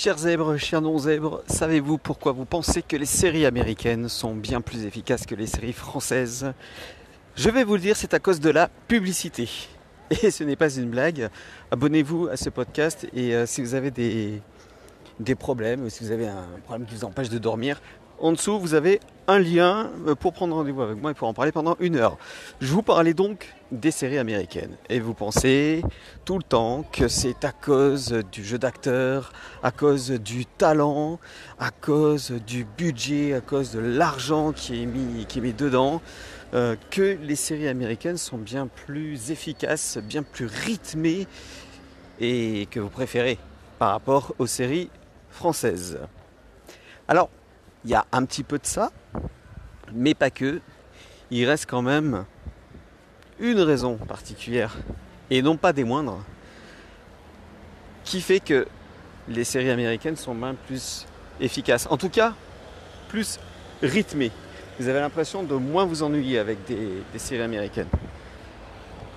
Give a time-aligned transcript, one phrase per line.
[0.00, 4.84] Chers zèbres, chers non-zèbres, savez-vous pourquoi vous pensez que les séries américaines sont bien plus
[4.84, 6.52] efficaces que les séries françaises?
[7.34, 9.50] Je vais vous le dire, c'est à cause de la publicité.
[10.22, 11.28] Et ce n'est pas une blague.
[11.72, 14.40] Abonnez-vous à ce podcast et euh, si vous avez des,
[15.18, 17.82] des problèmes, si vous avez un problème qui vous empêche de dormir,
[18.20, 21.34] en dessous, vous avez un lien euh, pour prendre rendez-vous avec moi et pour en
[21.34, 22.16] parler pendant une heure.
[22.60, 24.74] Je vous parlais donc des séries américaines.
[24.88, 25.82] Et vous pensez
[26.24, 29.32] tout le temps que c'est à cause du jeu d'acteur,
[29.62, 31.20] à cause du talent,
[31.60, 36.00] à cause du budget, à cause de l'argent qui est mis, dedans,
[36.54, 41.26] euh, que les séries américaines sont bien plus efficaces, bien plus rythmées
[42.18, 43.38] et que vous préférez
[43.78, 44.88] par rapport aux séries
[45.30, 45.98] françaises.
[47.06, 47.28] Alors,
[47.88, 48.92] il y a un petit peu de ça,
[49.94, 50.60] mais pas que.
[51.30, 52.26] Il reste quand même
[53.40, 54.76] une raison particulière,
[55.30, 56.22] et non pas des moindres,
[58.04, 58.66] qui fait que
[59.26, 61.06] les séries américaines sont même plus
[61.40, 61.86] efficaces.
[61.90, 62.34] En tout cas,
[63.08, 63.40] plus
[63.82, 64.32] rythmées.
[64.78, 67.88] Vous avez l'impression de moins vous ennuyer avec des, séries américaines.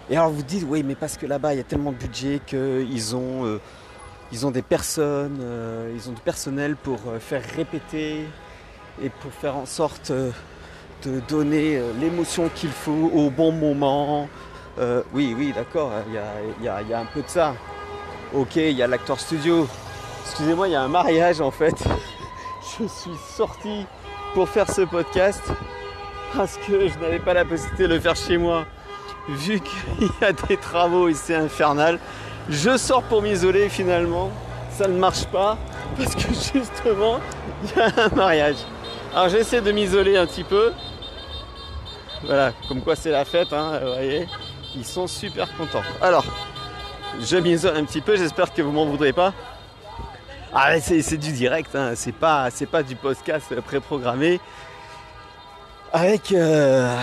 [0.10, 2.40] Et alors vous dites, oui, mais parce que là-bas, il y a tellement de budget
[2.46, 8.28] qu'ils ont, euh, des personnes, euh, ils ont du personnel pour euh, faire répéter
[9.02, 10.32] et pour faire en sorte euh,
[11.04, 14.28] de donner euh, l'émotion qu'il faut au bon moment.
[14.80, 17.56] Euh, oui, oui, d'accord, il y a, un peu de ça.
[18.34, 19.68] Ok, il y a l'acteur studio.
[20.24, 21.76] Excusez-moi, il y a un mariage en fait.
[22.80, 23.86] Je suis sorti
[24.34, 25.44] pour faire ce podcast
[26.34, 28.66] parce que je n'avais pas la possibilité de le faire chez moi.
[29.28, 32.00] Vu qu'il y a des travaux et c'est infernal,
[32.50, 34.32] je sors pour m'isoler finalement.
[34.72, 35.58] Ça ne marche pas
[35.98, 37.20] parce que justement,
[37.64, 38.58] il y a un mariage.
[39.14, 40.72] Alors j'essaie de m'isoler un petit peu.
[42.24, 44.28] Voilà, comme quoi c'est la fête, hein, vous voyez.
[44.76, 45.84] Ils sont super contents.
[46.02, 46.24] Alors,
[47.20, 49.34] je m'isole un petit peu, j'espère que vous m'en voudrez pas.
[50.54, 51.92] Ah c'est du direct, hein.
[51.96, 54.40] c'est pas, pas du podcast préprogrammé.
[55.94, 56.96] Avec, euh,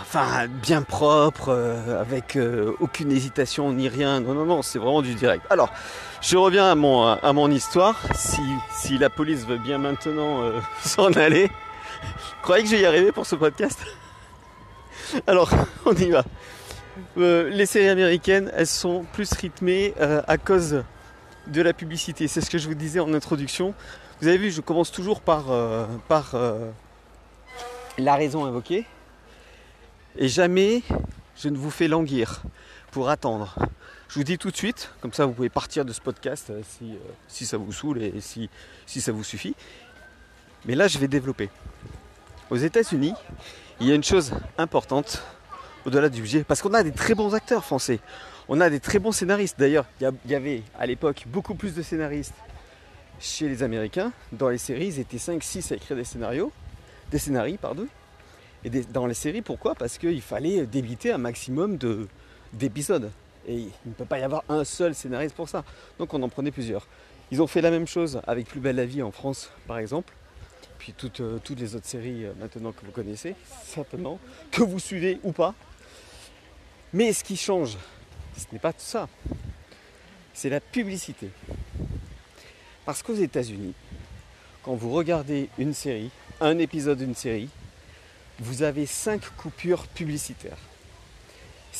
[0.00, 4.20] enfin, bien propre, euh, avec euh, aucune hésitation ni rien.
[4.20, 5.44] Non, non, non, c'est vraiment du direct.
[5.50, 5.70] Alors,
[6.20, 7.96] je reviens à mon, histoire.
[8.14, 11.50] Si, la police veut bien maintenant euh, s'en aller,
[12.42, 13.78] croyez que je vais y arriver pour ce podcast?
[15.26, 15.50] Alors,
[15.86, 16.24] on y va.
[17.16, 20.84] Euh, les séries américaines, elles sont plus rythmées euh, à cause
[21.46, 22.28] de la publicité.
[22.28, 23.74] C'est ce que je vous disais en introduction.
[24.20, 25.44] Vous avez vu, je commence toujours par,
[26.08, 26.34] par
[27.96, 28.84] la raison invoquée.
[30.18, 30.82] Et jamais
[31.36, 32.42] je ne vous fais languir
[32.90, 33.56] pour attendre.
[34.10, 36.62] Je vous dis tout de suite, comme ça vous pouvez partir de ce podcast euh,
[36.68, 36.96] si, euh,
[37.28, 38.50] si ça vous saoule et si,
[38.84, 39.54] si ça vous suffit.
[40.64, 41.48] Mais là, je vais développer.
[42.50, 43.14] Aux États-Unis,
[43.80, 45.22] il y a une chose importante
[45.86, 48.00] au-delà du budget, parce qu'on a des très bons acteurs français.
[48.48, 49.60] On a des très bons scénaristes.
[49.60, 52.34] D'ailleurs, il y avait à l'époque beaucoup plus de scénaristes
[53.20, 54.10] chez les Américains.
[54.32, 56.50] Dans les séries, ils étaient 5-6 à écrire des scénarios,
[57.12, 57.86] des scénarios, pardon.
[58.64, 59.76] Et dans les séries, pourquoi?
[59.76, 61.78] Parce qu'il fallait débiter un maximum
[62.52, 63.12] d'épisodes.
[63.46, 65.64] Et il ne peut pas y avoir un seul scénariste pour ça.
[65.98, 66.86] Donc on en prenait plusieurs.
[67.30, 70.12] Ils ont fait la même chose avec Plus belle la vie en France, par exemple.
[70.78, 73.34] Puis toutes, euh, les autres séries euh, maintenant que vous connaissez,
[73.64, 74.18] certainement,
[74.50, 75.54] que vous suivez ou pas.
[76.92, 77.76] Mais ce qui change,
[78.36, 79.08] ce n'est pas tout ça.
[80.32, 81.30] C'est la publicité.
[82.84, 83.74] Parce qu'aux États-Unis,
[84.64, 87.50] quand vous regardez une série, un épisode d'une série,
[88.38, 90.58] vous avez cinq coupures publicitaires.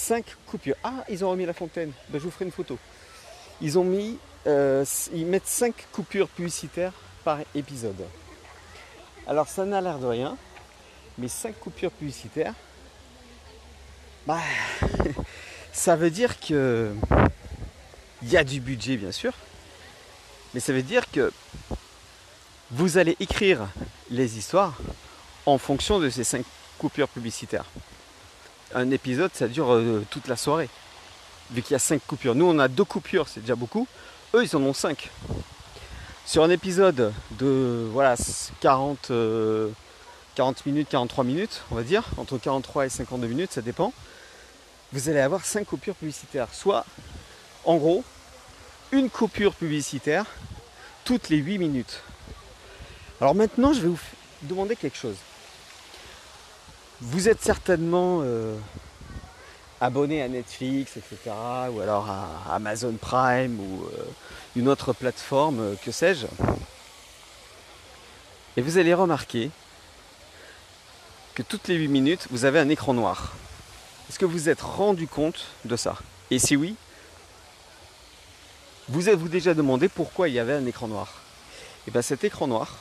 [0.01, 0.77] 5 coupures.
[0.83, 1.93] Ah, ils ont remis la fontaine.
[2.09, 2.79] Ben, je vous ferai une photo.
[3.61, 8.03] Ils ont mis, euh, mettent 5 coupures publicitaires par épisode.
[9.27, 10.37] Alors ça n'a l'air de rien,
[11.19, 12.55] mais 5 coupures publicitaires,
[14.27, 14.41] bah,
[15.73, 16.95] ça veut dire que
[18.23, 19.35] il y a du budget bien sûr,
[20.55, 21.31] mais ça veut dire que
[22.71, 23.69] vous allez écrire
[24.11, 24.79] les histoires
[25.45, 26.45] en fonction de ces 5
[26.79, 27.67] coupures publicitaires
[28.75, 30.69] un épisode, ça dure euh, toute la soirée.
[31.51, 32.35] Vu qu'il y a 5 coupures.
[32.35, 33.87] Nous, on a deux coupures, c'est déjà beaucoup.
[34.35, 35.11] Eux, ils en ont 5.
[36.25, 38.15] Sur un épisode de voilà,
[38.61, 39.73] 40, 40 euh,
[40.67, 43.93] minutes, 43 minutes, on va dire, entre 43 et 52 minutes, ça dépend,
[44.93, 46.49] vous allez avoir 5 coupures publicitaires.
[46.53, 46.85] Soit,
[47.65, 48.05] en gros,
[48.93, 50.27] une coupure publicitaire
[51.05, 52.03] toutes les 8 minutes.
[53.21, 53.99] Alors maintenant, je vais vous
[54.43, 55.17] demander quelque chose.
[57.03, 58.55] Vous êtes certainement euh,
[59.81, 61.35] abonné à Netflix, etc.
[61.73, 64.05] Ou alors à Amazon Prime ou euh,
[64.55, 66.27] une autre plateforme, euh, que sais-je.
[68.59, 69.51] Et vous allez remarquer
[71.35, 73.33] que toutes les 8 minutes, vous avez un écran noir.
[74.11, 75.97] Est-ce que vous êtes rendu compte de ça?
[76.31, 76.75] Et si oui,
[78.89, 81.23] vous êtes-vous déjà demandé pourquoi il y avait un écran noir?
[81.89, 82.77] Et bien cet écran noir,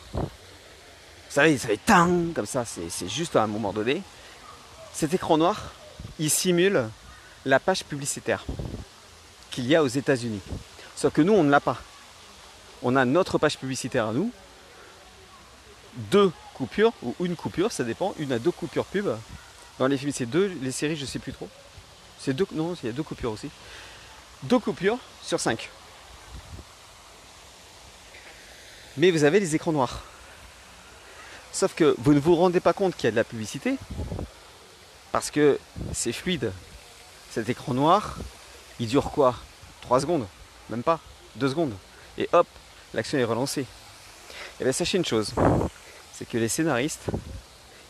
[1.30, 4.02] savez, ça fait tang comme ça, c'est juste à un moment donné.
[4.94, 5.72] Cet écran noir,
[6.18, 6.90] il simule
[7.46, 8.46] la page publicitaire
[9.52, 10.42] qu'il y a aux États-Unis.
[10.96, 11.78] Sauf que nous, on ne l'a pas.
[12.82, 14.32] On a notre page publicitaire à nous,
[15.96, 19.08] deux coupures, ou une coupure, ça dépend, une à deux coupures pub.
[19.78, 21.48] Dans les films, c'est deux, les séries, je sais plus trop.
[22.20, 23.50] C'est deux, non, il y a deux coupures aussi.
[24.44, 25.70] Deux coupures sur cinq.
[28.98, 30.04] Mais vous avez les écrans noirs.
[31.60, 33.76] Sauf que vous ne vous rendez pas compte qu'il y a de la publicité,
[35.12, 35.60] parce que
[35.94, 36.54] c'est fluide.
[37.32, 38.16] Cet écran noir,
[38.80, 39.36] il dure quoi?
[39.82, 40.26] 3 secondes?
[40.70, 41.02] Même pas?
[41.36, 41.74] 2 secondes?
[42.18, 42.48] Et hop,
[42.94, 43.64] l'action est relancée.
[43.64, 43.66] Et
[44.62, 45.34] eh bien sachez une chose,
[46.14, 47.08] c'est que les scénaristes,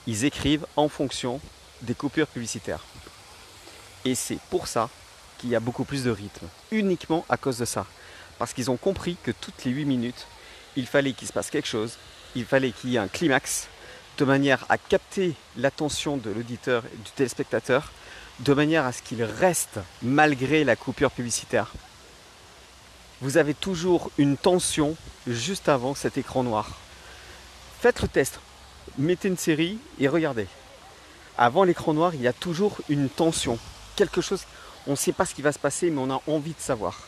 [0.07, 1.39] ils écrivent en fonction
[1.83, 2.83] des coupures publicitaires.
[4.03, 4.89] Et c'est pour ça
[5.37, 6.47] qu'il y a beaucoup plus de rythme.
[6.71, 7.85] Uniquement à cause de ça.
[8.39, 10.25] Parce qu'ils ont compris que toutes les 8 minutes,
[10.75, 11.99] il fallait qu'il se passe quelque chose,
[12.35, 13.67] il fallait qu'il y ait un climax,
[14.17, 17.91] de manière à capter l'attention de l'auditeur et du téléspectateur,
[18.39, 21.71] de manière à ce qu'il reste malgré la coupure publicitaire.
[23.21, 24.95] Vous avez toujours une tension
[25.27, 26.77] juste avant cet écran noir.
[27.81, 28.39] Faites le test,
[28.97, 30.47] mettez une série et regardez.
[31.37, 33.57] Avant l'écran noir, il y a toujours une tension,
[33.95, 34.43] quelque chose,
[34.87, 36.99] on ne sait pas ce qui va se passer, mais on a envie de savoir.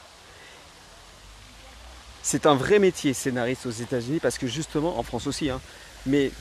[2.23, 5.59] C'est un vrai métier scénariste aux États-Unis parce que justement, en France aussi, hein,
[6.05, 6.31] mais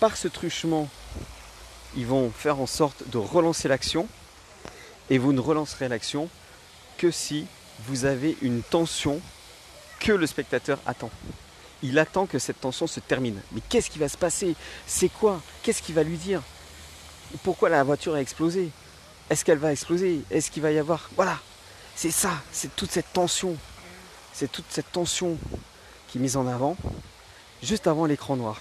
[0.00, 0.88] par ce truchement,
[1.96, 4.08] ils vont faire en sorte de relancer l'action.
[5.10, 6.28] Et vous ne relancerez l'action
[6.96, 7.46] que si
[7.86, 9.20] vous avez une tension
[9.98, 11.10] que le spectateur attend.
[11.82, 13.40] Il attend que cette tension se termine.
[13.52, 14.54] Mais qu'est-ce qui va se passer?
[14.86, 15.42] C'est quoi?
[15.62, 16.42] Qu'est-ce qu'il va lui dire?
[17.42, 18.70] Pourquoi la voiture a explosé?
[19.28, 20.22] Est-ce qu'elle va exploser?
[20.30, 21.38] Est-ce qu'il va y avoir Voilà,
[21.96, 23.56] c'est ça, c'est toute cette tension
[24.32, 25.36] c'est toute cette tension
[26.08, 26.76] qui est mise en avant
[27.62, 28.60] juste avant l'écran noir.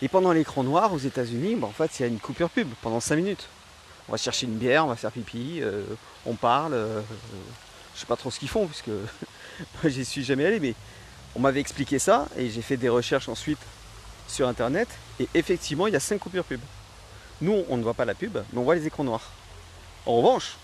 [0.00, 2.68] Et pendant l'écran noir aux États-Unis, bah, en fait, il y a une coupure pub
[2.82, 3.48] pendant 5 minutes.
[4.08, 5.84] On va chercher une bière, on va faire pipi, euh,
[6.26, 6.74] on parle.
[6.74, 7.00] Euh,
[7.94, 10.74] je sais pas trop ce qu'ils font, puisque moi j'y suis jamais allé, mais
[11.36, 13.60] on m'avait expliqué ça et j'ai fait des recherches ensuite
[14.26, 14.88] sur internet.
[15.20, 16.60] Et effectivement, il y a 5 coupures pub.
[17.40, 19.30] Nous, on ne voit pas la pub, mais on voit les écrans noirs.
[20.06, 20.56] En revanche,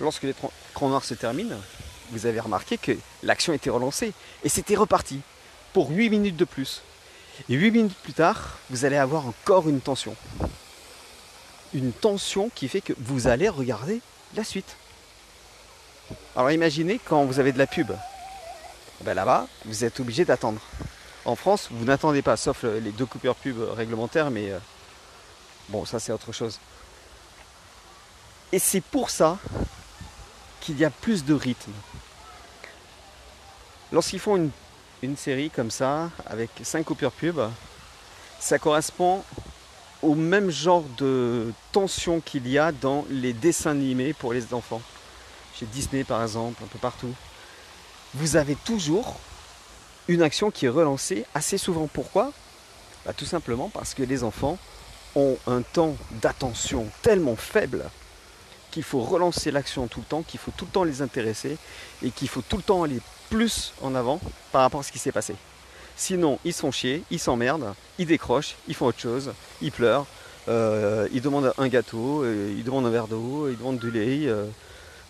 [0.00, 0.52] lorsque l'écran
[0.82, 1.56] noir se termine,
[2.10, 2.92] vous avez remarqué que
[3.22, 4.12] l'action était relancée
[4.44, 5.20] et c'était reparti
[5.72, 6.82] pour 8 minutes de plus.
[7.48, 10.16] Et 8 minutes plus tard, vous allez avoir encore une tension.
[11.74, 14.00] Une tension qui fait que vous allez regarder
[14.34, 14.76] la suite.
[16.34, 17.92] Alors imaginez quand vous avez de la pub.
[19.02, 20.60] Ben là-bas, vous êtes obligé d'attendre.
[21.24, 24.58] En France, vous n'attendez pas, sauf les deux coupures pub réglementaires, mais euh,
[25.68, 26.60] bon, ça c'est autre chose.
[28.52, 29.38] Et c'est pour ça
[30.66, 31.70] qu'il y a plus de rythme.
[33.92, 34.50] Lorsqu'ils font
[35.02, 37.38] une, série comme ça, avec 5 coupures pub,
[38.40, 39.22] ça correspond
[40.02, 44.82] au même genre de tension qu'il y a dans les dessins animés pour les enfants.
[45.54, 47.14] Chez Disney par exemple, un peu partout.
[48.14, 49.20] Vous avez toujours
[50.08, 51.86] une action qui est relancée assez souvent.
[51.86, 52.32] Pourquoi?
[53.04, 54.58] Bah, Tout simplement parce que les enfants
[55.14, 57.88] ont un temps d'attention tellement faible
[58.76, 61.56] qu'il faut relancer l'action tout le temps, qu'il faut tout le temps les intéresser
[62.02, 63.00] et qu'il faut tout le temps aller
[63.30, 64.20] plus en avant
[64.52, 65.34] par rapport à ce qui s'est passé.
[65.96, 70.04] Sinon, ils sont chiés, ils s'emmerdent, ils décrochent, ils font autre chose, ils pleurent,
[70.50, 74.28] euh, ils demandent un gâteau, euh, ils demandent un verre d'eau, ils demandent du lait,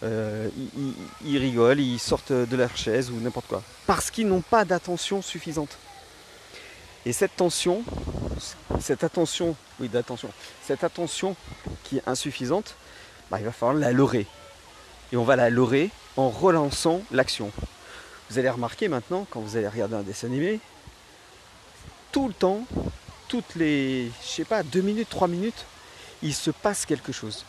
[0.04, 0.48] euh,
[1.24, 3.64] ils, rigolent, ils sortent de leur chaise ou n'importe quoi.
[3.84, 5.76] Parce qu'ils n'ont pas d'attention suffisante.
[7.04, 7.82] Et cette tension,
[8.78, 10.28] cette attention, oui d'attention,
[10.62, 11.34] cette attention
[11.82, 12.76] qui est insuffisante,
[13.30, 14.26] bah, il va falloir la leurrer.
[15.12, 17.50] Et on va la leurrer en relançant l'action.
[18.30, 20.60] Vous allez remarquer maintenant, quand vous allez regarder un dessin animé,
[22.12, 22.64] tout le temps,
[23.28, 25.64] toutes les, je sais pas, deux minutes, trois minutes,
[26.22, 27.44] il se passe quelque chose.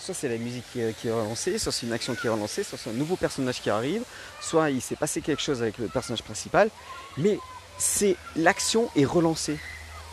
[0.00, 2.78] Soit c'est la musique qui est, relancée, soit c'est une action qui est relancée, soit
[2.78, 4.02] c'est un nouveau personnage qui arrive,
[4.40, 6.70] soit il s'est passé quelque chose avec le personnage principal,
[7.16, 7.38] mais
[7.78, 9.58] c'est l'action est relancée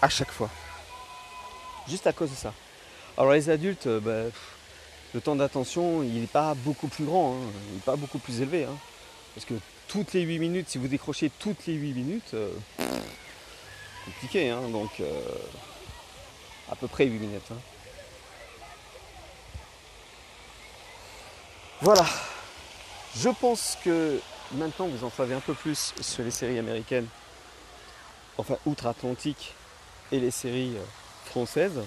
[0.01, 0.49] à chaque fois.
[1.87, 2.53] Juste à cause de ça.
[3.17, 4.35] Alors les adultes, euh, bah,
[5.13, 7.51] le temps d'attention, il n'est pas beaucoup plus grand, hein.
[7.69, 8.63] il n'est pas beaucoup plus élevé.
[8.63, 8.75] Hein.
[9.35, 9.53] parce que
[9.87, 12.51] toutes les 8 minutes, si vous décrochez toutes les 8 minutes, euh,
[14.05, 14.61] compliqué, hein.
[14.69, 15.21] donc euh,
[16.71, 17.51] à peu près 8 minutes.
[21.81, 22.05] Voilà,
[23.15, 24.19] je pense que
[24.53, 27.07] maintenant vous en savez un peu plus sur les séries américaines,
[28.39, 29.53] enfin outre-Atlantique,
[30.11, 30.73] et les séries
[31.25, 31.79] françaises.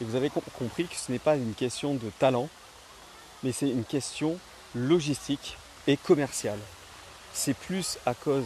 [0.00, 2.48] Et vous avez compris que ce n'est pas une question de talent,
[3.42, 4.38] mais c'est une question
[4.74, 6.58] logistique et commerciale.
[7.32, 8.44] C'est plus à cause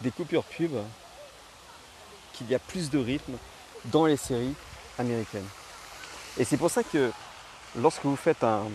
[0.00, 0.72] des coupures pub
[2.32, 3.34] qu'il y a plus de rythme
[3.86, 4.54] dans les séries
[4.98, 5.48] américaines.
[6.38, 7.12] Et c'est pour ça que
[7.76, 8.68] lorsque vous faites un.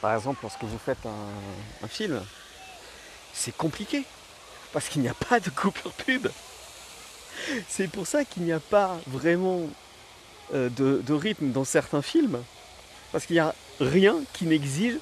[0.00, 2.24] Par exemple, lorsque vous faites un, film,
[3.32, 4.04] c'est compliqué.
[4.72, 6.28] Parce qu'il n'y a pas de coupure pub.
[7.68, 9.62] C'est pour ça qu'il n'y a pas vraiment
[10.54, 12.42] euh, de, rythme dans certains films.
[13.12, 14.96] Parce qu'il n'y a rien qui n'exige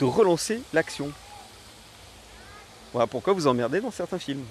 [0.00, 1.12] de relancer l'action.
[2.92, 4.44] Voilà pourquoi vous emmerdez dans certains films.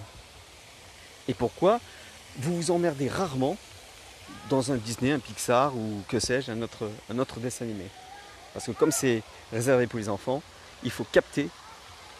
[1.28, 1.80] Et pourquoi
[2.38, 3.58] vous vous emmerdez rarement
[4.50, 7.86] dans un Disney, un Pixar ou que sais-je, un autre, un autre dessin animé.
[8.54, 10.42] Parce que comme c'est réservé pour les enfants,
[10.84, 11.50] il faut capter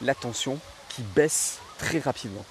[0.02, 2.46] l'attention qui baisse très rapidement.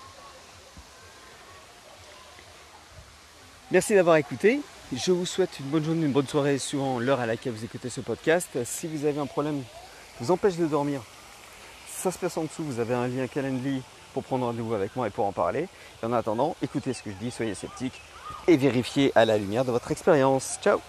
[3.72, 4.60] Merci d'avoir écouté.
[4.92, 7.88] Je vous souhaite une bonne journée, une bonne soirée suivant l'heure à laquelle vous écoutez
[7.88, 8.58] ce podcast.
[8.64, 9.62] Si vous avez un problème
[10.18, 11.02] qui vous empêche de dormir,
[11.88, 12.64] ça se passe en dessous.
[12.64, 13.80] Vous avez un lien Calendly
[14.12, 15.68] pour prendre rendez-vous avec moi et pour en parler.
[16.02, 18.00] Et en attendant, écoutez ce que je dis, soyez sceptiques
[18.48, 20.58] et vérifiez à la lumière de votre expérience.
[20.60, 20.80] Ciao